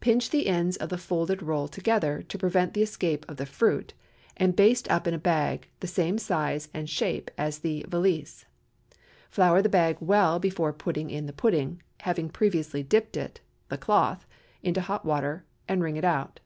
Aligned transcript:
Pinch 0.00 0.28
the 0.28 0.46
ends 0.46 0.76
of 0.76 0.90
the 0.90 0.98
folded 0.98 1.42
roll 1.42 1.68
together, 1.68 2.20
to 2.28 2.36
prevent 2.36 2.74
the 2.74 2.82
escape 2.82 3.24
of 3.30 3.38
the 3.38 3.46
fruit, 3.46 3.94
and 4.36 4.54
baste 4.54 4.86
up 4.90 5.06
in 5.08 5.14
a 5.14 5.18
bag, 5.18 5.68
the 5.80 5.86
same 5.86 6.18
size 6.18 6.68
and 6.74 6.86
shape 6.86 7.30
as 7.38 7.60
the 7.60 7.82
"valise." 7.88 8.44
Flour 9.30 9.62
the 9.62 9.70
bag 9.70 9.96
well 10.00 10.38
before 10.38 10.74
putting 10.74 11.08
in 11.08 11.24
the 11.24 11.32
pudding, 11.32 11.80
having 12.00 12.28
previously 12.28 12.82
dipped 12.82 13.16
it—the 13.16 13.78
cloth—into 13.78 14.82
hot 14.82 15.02
water, 15.06 15.46
and 15.66 15.82
wring 15.82 15.96
it 15.96 16.04
out. 16.04 16.40